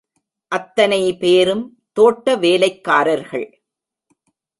[0.51, 1.77] அத்தனை பேரும்
[1.93, 3.63] தோட்ட வேலைக்காரர்கள்.